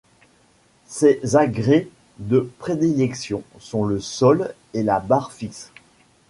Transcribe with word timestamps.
Ses 0.87 1.35
agrès 1.35 1.87
de 2.17 2.49
prédilection 2.57 3.43
sont 3.59 3.85
le 3.85 3.99
sol 3.99 4.51
et 4.73 4.81
la 4.81 4.99
barre 4.99 5.31
fixe. 5.31 5.71